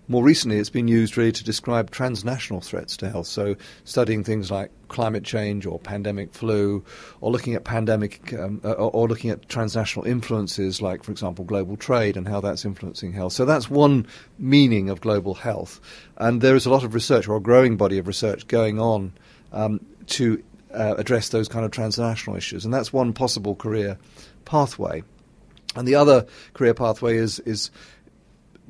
More 0.08 0.24
recently, 0.24 0.58
it's 0.58 0.70
been 0.70 0.88
used 0.88 1.18
really 1.18 1.32
to 1.32 1.44
describe 1.44 1.90
transnational 1.90 2.62
threats 2.62 2.96
to 2.98 3.10
health. 3.10 3.28
So, 3.28 3.56
studying 3.86 4.24
things 4.24 4.52
like 4.52 4.72
climate 4.88 5.24
change 5.24 5.66
or 5.66 5.80
pandemic 5.80 6.34
flu, 6.34 6.84
or 7.22 7.32
looking 7.32 7.56
at 7.56 7.64
pandemic, 7.64 8.32
um, 8.34 8.62
uh, 8.64 8.74
or 8.74 9.08
looking 9.08 9.32
at 9.32 9.50
transnational 9.50 10.06
influences 10.06 10.82
like, 10.82 11.04
for 11.04 11.12
example, 11.12 11.44
global 11.44 11.76
trade 11.76 12.18
and 12.18 12.28
how 12.28 12.40
that's 12.40 12.66
influencing 12.66 13.14
health. 13.14 13.34
So, 13.34 13.46
that's 13.46 13.70
one 13.70 14.06
meaning 14.38 14.90
of 14.90 15.02
global 15.02 15.34
health. 15.34 15.80
And 16.18 16.42
there 16.42 16.56
is 16.56 16.66
a 16.66 16.70
lot 16.70 16.84
of 16.84 16.94
research, 16.94 17.28
or 17.28 17.38
a 17.38 17.42
growing 17.42 17.76
body 17.76 17.98
of 17.98 18.08
research, 18.08 18.48
going 18.48 18.80
on 18.80 19.14
um, 19.54 19.84
to 20.08 20.44
uh, 20.72 20.96
address 20.98 21.30
those 21.30 21.48
kind 21.48 21.66
of 21.66 21.72
transnational 21.72 22.38
issues. 22.38 22.64
And 22.64 22.74
that's 22.74 22.94
one 22.94 23.14
possible 23.14 23.56
career 23.56 23.98
pathway. 24.46 25.04
And 25.76 25.88
the 25.88 25.96
other 25.96 26.26
career 26.54 26.74
pathway 26.74 27.18
is, 27.18 27.40
is 27.42 27.70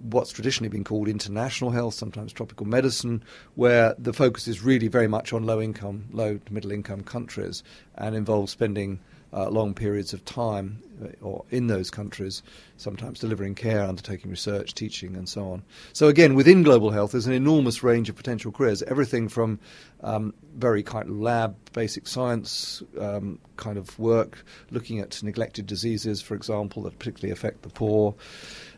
what's 0.01 0.31
traditionally 0.31 0.69
been 0.69 0.83
called 0.83 1.07
international 1.07 1.71
health, 1.71 1.93
sometimes 1.93 2.33
tropical 2.33 2.65
medicine, 2.65 3.23
where 3.55 3.95
the 3.97 4.13
focus 4.13 4.47
is 4.47 4.61
really 4.61 4.87
very 4.87 5.07
much 5.07 5.33
on 5.33 5.45
low 5.45 5.61
income, 5.61 6.05
low 6.11 6.37
to 6.37 6.53
middle 6.53 6.71
income 6.71 7.03
countries 7.03 7.63
and 7.95 8.15
involves 8.15 8.51
spending 8.51 8.99
uh, 9.35 9.49
long 9.49 9.73
periods 9.73 10.13
of 10.13 10.23
time 10.23 10.81
uh, 11.03 11.07
or 11.21 11.43
in 11.49 11.67
those 11.67 11.91
countries, 11.91 12.41
sometimes 12.77 13.19
delivering 13.19 13.53
care, 13.53 13.83
undertaking 13.83 14.31
research, 14.31 14.73
teaching, 14.73 15.15
and 15.17 15.27
so 15.27 15.51
on. 15.51 15.63
So 15.91 16.07
again, 16.07 16.35
within 16.35 16.63
global 16.63 16.89
health, 16.89 17.11
there's 17.11 17.27
an 17.27 17.33
enormous 17.33 17.83
range 17.83 18.07
of 18.07 18.15
potential 18.15 18.53
careers. 18.53 18.81
Everything 18.83 19.27
from 19.27 19.59
um, 20.01 20.33
very 20.55 20.83
kind 20.83 21.09
of 21.09 21.17
lab, 21.17 21.57
basic 21.73 22.07
science 22.07 22.81
um, 22.97 23.37
kind 23.57 23.77
of 23.77 23.97
work, 23.99 24.45
looking 24.71 24.99
at 24.99 25.21
neglected 25.21 25.65
diseases, 25.67 26.21
for 26.21 26.35
example, 26.35 26.83
that 26.83 26.97
particularly 26.97 27.33
affect 27.33 27.63
the 27.63 27.69
poor. 27.69 28.15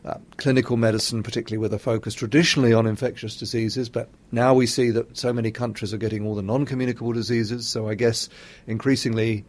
Uh, 0.05 0.17
clinical 0.37 0.77
medicine, 0.77 1.21
particularly 1.21 1.57
with 1.57 1.73
a 1.73 1.79
focus 1.79 2.13
traditionally 2.13 2.73
on 2.73 2.87
infectious 2.87 3.35
diseases, 3.35 3.89
but 3.89 4.09
now 4.31 4.53
we 4.53 4.65
see 4.65 4.89
that 4.89 5.17
so 5.17 5.33
many 5.33 5.51
countries 5.51 5.93
are 5.93 5.97
getting 5.97 6.25
all 6.25 6.33
the 6.33 6.41
non 6.41 6.65
communicable 6.65 7.11
diseases. 7.11 7.67
So 7.67 7.89
I 7.89 7.95
guess 7.95 8.29
increasingly 8.67 9.43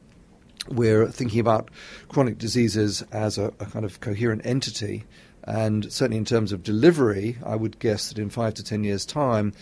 we're 0.70 1.08
thinking 1.08 1.40
about 1.40 1.70
chronic 2.08 2.38
diseases 2.38 3.02
as 3.12 3.38
a, 3.38 3.46
a, 3.60 3.66
kind 3.66 3.84
of 3.84 4.00
coherent 4.00 4.42
entity. 4.44 5.04
And 5.44 5.90
certainly 5.92 6.18
in 6.18 6.24
terms 6.24 6.52
of 6.52 6.62
delivery, 6.62 7.38
I 7.44 7.56
would 7.56 7.78
guess 7.78 8.08
that 8.08 8.18
in 8.18 8.30
five 8.30 8.54
to 8.54 8.64
ten 8.64 8.84
years' 8.84 9.06
time, 9.06 9.54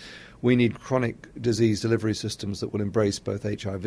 we 0.42 0.56
need 0.56 0.80
chronic 0.80 1.28
disease 1.40 1.80
delivery 1.80 2.14
systems 2.14 2.60
that 2.60 2.72
will 2.72 2.80
embrace 2.80 3.18
both 3.18 3.42
HIV 3.42 3.86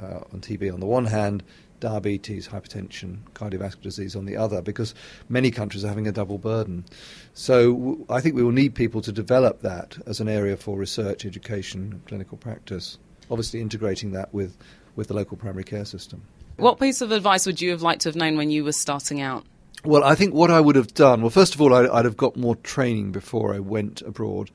uh, 0.00 0.20
and 0.32 0.42
TB 0.42 0.72
on 0.72 0.80
the 0.80 0.86
one 0.86 1.06
hand, 1.06 1.42
diabetes, 1.78 2.48
hypertension, 2.48 3.18
cardiovascular 3.34 3.82
disease 3.82 4.14
on 4.14 4.26
the 4.26 4.36
other, 4.36 4.62
because 4.62 4.94
many 5.28 5.50
countries 5.50 5.84
are 5.84 5.88
having 5.88 6.06
a 6.06 6.12
double 6.12 6.38
burden. 6.38 6.84
So 7.32 7.72
w- 7.72 8.06
I 8.08 8.20
think 8.20 8.34
we 8.34 8.42
will 8.42 8.52
need 8.52 8.74
people 8.74 9.00
to 9.02 9.12
develop 9.12 9.62
that 9.62 9.98
as 10.06 10.20
an 10.20 10.28
area 10.28 10.56
for 10.56 10.76
research, 10.76 11.24
education, 11.24 12.02
clinical 12.06 12.36
practice, 12.36 12.98
obviously 13.30 13.60
integrating 13.60 14.12
that 14.12 14.32
with, 14.34 14.56
with 14.96 15.08
the 15.08 15.14
local 15.14 15.36
primary 15.36 15.64
care 15.64 15.84
system. 15.84 16.22
What 16.60 16.78
piece 16.78 17.00
of 17.00 17.10
advice 17.10 17.46
would 17.46 17.60
you 17.60 17.70
have 17.70 17.82
liked 17.82 18.02
to 18.02 18.08
have 18.08 18.16
known 18.16 18.36
when 18.36 18.50
you 18.50 18.64
were 18.64 18.72
starting 18.72 19.20
out? 19.20 19.44
Well, 19.82 20.04
I 20.04 20.14
think 20.14 20.34
what 20.34 20.50
I 20.50 20.60
would 20.60 20.76
have 20.76 20.92
done, 20.92 21.22
well, 21.22 21.30
first 21.30 21.54
of 21.54 21.60
all, 21.60 21.72
I'd, 21.72 21.88
I'd 21.88 22.04
have 22.04 22.16
got 22.16 22.36
more 22.36 22.56
training 22.56 23.12
before 23.12 23.54
I 23.54 23.60
went 23.60 24.02
abroad. 24.02 24.50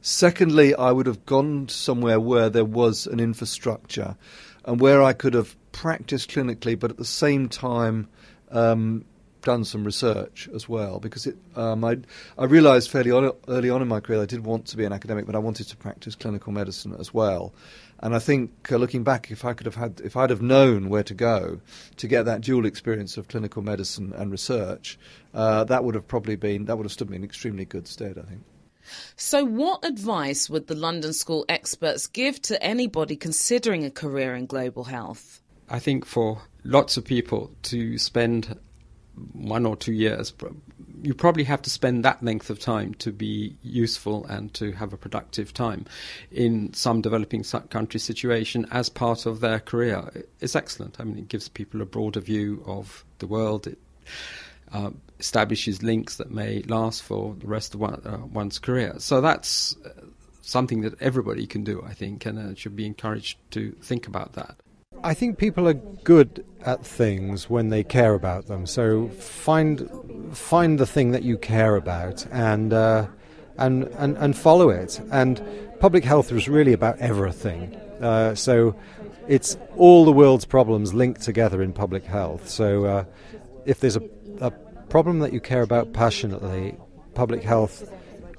Secondly, 0.00 0.74
I 0.74 0.90
would 0.90 1.06
have 1.06 1.26
gone 1.26 1.68
somewhere 1.68 2.18
where 2.18 2.48
there 2.48 2.64
was 2.64 3.06
an 3.06 3.20
infrastructure 3.20 4.16
and 4.64 4.80
where 4.80 5.02
I 5.02 5.12
could 5.12 5.34
have 5.34 5.54
practiced 5.72 6.30
clinically, 6.30 6.78
but 6.78 6.90
at 6.90 6.96
the 6.96 7.04
same 7.04 7.48
time 7.50 8.08
um, 8.50 9.04
done 9.42 9.64
some 9.64 9.84
research 9.84 10.48
as 10.54 10.66
well. 10.66 10.98
Because 10.98 11.26
it, 11.26 11.36
um, 11.56 11.84
I, 11.84 11.98
I 12.38 12.44
realised 12.44 12.90
fairly 12.90 13.10
on, 13.10 13.32
early 13.48 13.68
on 13.68 13.82
in 13.82 13.88
my 13.88 14.00
career 14.00 14.22
I 14.22 14.26
did 14.26 14.44
want 14.44 14.66
to 14.68 14.78
be 14.78 14.86
an 14.86 14.92
academic, 14.94 15.26
but 15.26 15.34
I 15.34 15.38
wanted 15.38 15.68
to 15.68 15.76
practice 15.76 16.14
clinical 16.14 16.52
medicine 16.52 16.96
as 16.98 17.12
well. 17.12 17.52
And 18.02 18.14
I 18.14 18.18
think, 18.18 18.72
uh, 18.72 18.76
looking 18.76 19.04
back, 19.04 19.30
if 19.30 19.44
I 19.44 19.52
could 19.52 19.66
have 19.66 19.74
had, 19.74 20.00
if 20.02 20.16
I'd 20.16 20.30
have 20.30 20.40
known 20.40 20.88
where 20.88 21.02
to 21.02 21.14
go 21.14 21.60
to 21.98 22.08
get 22.08 22.24
that 22.24 22.40
dual 22.40 22.64
experience 22.64 23.18
of 23.18 23.28
clinical 23.28 23.62
medicine 23.62 24.12
and 24.16 24.30
research, 24.30 24.98
uh, 25.34 25.64
that 25.64 25.84
would 25.84 25.94
have 25.94 26.08
probably 26.08 26.36
been 26.36 26.64
that 26.64 26.76
would 26.76 26.84
have 26.84 26.92
stood 26.92 27.10
me 27.10 27.16
in 27.16 27.24
extremely 27.24 27.66
good 27.66 27.86
stead. 27.86 28.16
I 28.18 28.22
think. 28.22 28.42
So, 29.16 29.44
what 29.44 29.84
advice 29.84 30.48
would 30.48 30.66
the 30.66 30.74
London 30.74 31.12
School 31.12 31.44
experts 31.48 32.06
give 32.06 32.40
to 32.42 32.62
anybody 32.62 33.16
considering 33.16 33.84
a 33.84 33.90
career 33.90 34.34
in 34.34 34.46
global 34.46 34.84
health? 34.84 35.42
I 35.68 35.78
think 35.78 36.04
for 36.06 36.42
lots 36.64 36.96
of 36.96 37.04
people 37.04 37.50
to 37.64 37.98
spend 37.98 38.58
one 39.32 39.66
or 39.66 39.76
two 39.76 39.92
years, 39.92 40.32
you 41.02 41.14
probably 41.14 41.44
have 41.44 41.62
to 41.62 41.70
spend 41.70 42.04
that 42.04 42.22
length 42.22 42.50
of 42.50 42.58
time 42.58 42.94
to 42.94 43.12
be 43.12 43.56
useful 43.62 44.24
and 44.26 44.52
to 44.54 44.72
have 44.72 44.92
a 44.92 44.96
productive 44.96 45.52
time 45.54 45.86
in 46.30 46.72
some 46.74 47.00
developing 47.00 47.44
country 47.70 48.00
situation 48.00 48.66
as 48.70 48.88
part 48.88 49.26
of 49.26 49.40
their 49.40 49.60
career. 49.60 50.24
It's 50.40 50.56
excellent. 50.56 51.00
I 51.00 51.04
mean, 51.04 51.18
it 51.18 51.28
gives 51.28 51.48
people 51.48 51.80
a 51.80 51.86
broader 51.86 52.20
view 52.20 52.62
of 52.66 53.04
the 53.18 53.26
world. 53.26 53.66
It, 53.66 53.78
uh, 54.72 54.90
establishes 55.18 55.82
links 55.82 56.16
that 56.16 56.30
may 56.30 56.62
last 56.62 57.02
for 57.02 57.34
the 57.38 57.46
rest 57.46 57.74
of 57.74 57.80
one, 57.80 58.00
uh, 58.04 58.18
one's 58.32 58.58
career. 58.58 58.94
So 58.98 59.20
that's 59.20 59.76
uh, 59.84 59.90
something 60.42 60.82
that 60.82 61.00
everybody 61.00 61.46
can 61.46 61.64
do, 61.64 61.82
I 61.86 61.92
think, 61.92 62.24
and 62.26 62.38
uh, 62.38 62.54
should 62.54 62.76
be 62.76 62.86
encouraged 62.86 63.38
to 63.52 63.72
think 63.82 64.06
about 64.06 64.34
that. 64.34 64.56
I 65.02 65.14
think 65.14 65.38
people 65.38 65.66
are 65.68 65.74
good 65.74 66.44
at 66.66 66.84
things 66.84 67.48
when 67.48 67.70
they 67.70 67.82
care 67.82 68.14
about 68.14 68.46
them. 68.46 68.66
So 68.66 69.08
find 69.08 69.88
find 70.32 70.78
the 70.78 70.86
thing 70.86 71.12
that 71.12 71.22
you 71.22 71.38
care 71.38 71.76
about 71.76 72.26
and 72.30 72.72
uh, 72.72 73.06
and, 73.56 73.84
and 73.84 74.16
and 74.18 74.36
follow 74.36 74.68
it. 74.70 75.00
And 75.10 75.42
public 75.80 76.04
health 76.04 76.30
is 76.32 76.48
really 76.48 76.72
about 76.72 76.98
everything. 76.98 77.74
Uh, 78.00 78.34
so 78.34 78.74
it's 79.28 79.56
all 79.76 80.04
the 80.04 80.12
world's 80.12 80.44
problems 80.44 80.92
linked 80.92 81.22
together 81.22 81.62
in 81.62 81.72
public 81.72 82.04
health. 82.04 82.48
So 82.48 82.84
uh, 82.84 83.04
if 83.64 83.80
there's 83.80 83.96
a, 83.96 84.02
a 84.40 84.50
problem 84.88 85.20
that 85.20 85.32
you 85.32 85.40
care 85.40 85.62
about 85.62 85.92
passionately, 85.92 86.76
public 87.14 87.42
health 87.42 87.90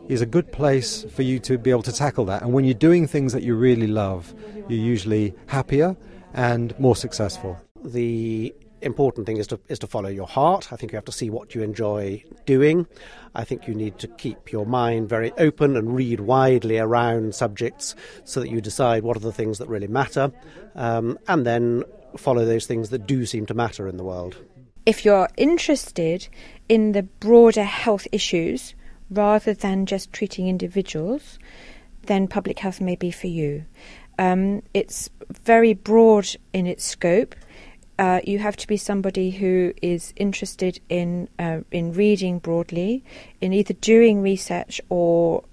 is 0.10 0.22
a 0.22 0.26
good 0.26 0.52
place 0.52 1.06
for 1.12 1.22
you 1.22 1.40
to 1.40 1.58
be 1.58 1.70
able 1.70 1.84
to 1.84 1.94
tackle 1.94 2.26
that. 2.26 2.42
And 2.42 2.54
when 2.54 2.66
you're 2.66 2.74
doing 2.74 3.08
things 3.08 3.34
that 3.34 3.44
you 3.44 3.56
really 3.56 3.88
love, 3.88 4.34
you're 4.68 4.80
usually 4.80 5.34
happier 5.48 5.96
and 6.34 6.78
more 6.80 6.96
successful. 6.96 7.60
The 7.84 8.54
important 8.82 9.28
thing 9.28 9.38
is 9.38 9.48
to 9.48 9.60
is 9.70 9.80
to 9.80 9.88
follow 9.88 10.10
your 10.10 10.28
heart. 10.28 10.74
I 10.74 10.76
think 10.76 10.92
you 10.92 10.98
have 10.98 11.06
to 11.06 11.12
see 11.12 11.30
what 11.30 11.54
you 11.54 11.62
enjoy 11.62 12.24
doing. 12.46 12.88
I 13.36 13.44
think 13.44 13.68
you 13.68 13.76
need 13.76 14.00
to 14.00 14.08
keep 14.08 14.52
your 14.52 14.66
mind 14.66 15.08
very 15.08 15.32
open 15.38 15.78
and 15.78 15.96
read 15.96 16.22
widely 16.22 16.80
around 16.80 17.36
subjects 17.36 17.96
so 18.24 18.40
that 18.40 18.50
you 18.50 18.60
decide 18.62 19.04
what 19.04 19.16
are 19.18 19.22
the 19.22 19.32
things 19.32 19.60
that 19.60 19.68
really 19.68 19.88
matter, 19.88 20.32
um, 20.76 21.18
and 21.28 21.46
then 21.46 21.84
follow 22.18 22.46
those 22.46 22.66
things 22.66 22.90
that 22.90 23.08
do 23.08 23.26
seem 23.26 23.46
to 23.46 23.54
matter 23.54 23.88
in 23.88 23.98
the 23.98 24.04
world. 24.04 24.38
If 24.86 25.06
you're 25.06 25.30
interested 25.38 26.28
in 26.68 26.94
the 26.94 27.04
broader 27.04 27.64
health 27.64 28.08
issues 28.12 28.74
rather 29.12 29.54
than 29.54 29.86
just 29.86 30.12
treating 30.12 30.48
individuals, 30.48 31.38
then 32.08 32.28
public 32.28 32.58
health 32.58 32.82
may 32.82 32.96
be 32.96 33.12
for 33.12 33.28
you. 33.28 33.64
Um, 34.22 34.62
it's 34.76 35.10
very 35.44 35.74
broad 35.74 36.28
in 36.54 36.68
its 36.68 36.84
scope. 36.86 37.36
Uh, 37.98 38.20
you 38.24 38.38
have 38.38 38.56
to 38.58 38.68
be 38.68 38.78
somebody 38.78 39.32
who 39.32 39.74
is 39.82 40.14
interested 40.16 40.80
in 40.90 41.28
uh, 41.40 41.62
in 41.72 41.94
reading 41.94 42.38
broadly, 42.38 43.04
in 43.42 43.52
either 43.52 43.74
doing 43.74 44.22
research 44.22 44.80
or 44.90 45.44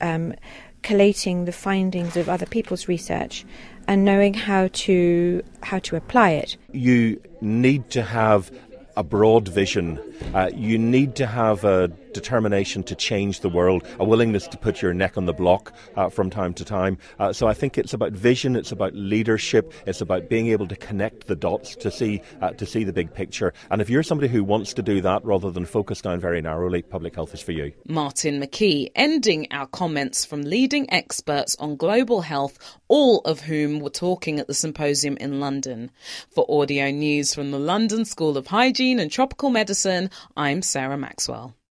um, 0.00 0.34
collating 0.82 1.46
the 1.46 1.52
findings 1.52 2.16
of 2.16 2.28
other 2.28 2.46
people's 2.46 2.86
research, 2.86 3.44
and 3.88 4.04
knowing 4.04 4.34
how 4.34 4.68
to 4.72 5.42
how 5.62 5.80
to 5.80 5.96
apply 5.96 6.30
it. 6.30 6.56
You 6.70 7.20
need 7.40 7.90
to 7.90 8.02
have 8.02 8.52
a 8.96 9.02
broad 9.02 9.48
vision. 9.48 9.98
Uh, 10.32 10.50
you 10.54 10.78
need 10.78 11.16
to 11.16 11.26
have 11.26 11.64
a 11.64 11.90
determination 12.12 12.82
to 12.84 12.94
change 12.94 13.40
the 13.40 13.48
world, 13.48 13.86
a 13.98 14.04
willingness 14.04 14.46
to 14.48 14.56
put 14.56 14.82
your 14.82 14.94
neck 14.94 15.16
on 15.16 15.26
the 15.26 15.32
block 15.32 15.72
uh, 15.96 16.08
from 16.08 16.30
time 16.30 16.54
to 16.54 16.64
time. 16.64 16.98
Uh, 17.18 17.32
so 17.32 17.46
I 17.46 17.54
think 17.54 17.78
it's 17.78 17.94
about 17.94 18.12
vision, 18.12 18.56
it's 18.56 18.72
about 18.72 18.94
leadership, 18.94 19.72
it's 19.86 20.00
about 20.00 20.28
being 20.28 20.48
able 20.48 20.68
to 20.68 20.76
connect 20.76 21.26
the 21.26 21.36
dots 21.36 21.76
to 21.76 21.90
see 21.90 22.22
uh, 22.40 22.50
to 22.50 22.66
see 22.66 22.84
the 22.84 22.92
big 22.92 23.12
picture. 23.12 23.52
And 23.70 23.80
if 23.80 23.90
you're 23.90 24.02
somebody 24.02 24.28
who 24.28 24.44
wants 24.44 24.74
to 24.74 24.82
do 24.82 25.00
that 25.00 25.24
rather 25.24 25.50
than 25.50 25.64
focus 25.66 26.00
down 26.00 26.20
very 26.20 26.40
narrowly, 26.40 26.82
public 26.82 27.14
health 27.14 27.34
is 27.34 27.42
for 27.42 27.52
you. 27.52 27.72
Martin 27.88 28.40
McKee, 28.40 28.90
ending 28.94 29.46
our 29.50 29.66
comments 29.66 30.24
from 30.24 30.42
leading 30.42 30.92
experts 30.92 31.56
on 31.58 31.76
global 31.76 32.20
health, 32.22 32.58
all 32.88 33.20
of 33.20 33.40
whom 33.40 33.80
were 33.80 33.90
talking 33.90 34.38
at 34.38 34.46
the 34.46 34.54
symposium 34.54 35.16
in 35.18 35.40
London. 35.40 35.90
For 36.30 36.46
audio 36.48 36.90
news 36.90 37.34
from 37.34 37.50
the 37.50 37.58
London 37.58 38.04
School 38.04 38.36
of 38.36 38.46
Hygiene 38.46 38.98
and 38.98 39.10
Tropical 39.10 39.50
Medicine, 39.50 40.10
I'm 40.36 40.62
Sarah 40.62 40.98
Maxwell. 40.98 41.54